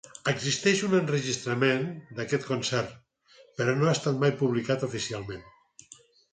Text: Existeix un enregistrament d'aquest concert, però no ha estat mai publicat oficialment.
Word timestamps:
Existeix 0.29 0.79
un 0.87 0.95
enregistrament 0.99 1.85
d'aquest 2.21 2.49
concert, 2.53 2.97
però 3.61 3.79
no 3.83 3.91
ha 3.91 3.95
estat 4.01 4.21
mai 4.27 4.37
publicat 4.43 4.91
oficialment. 4.91 5.49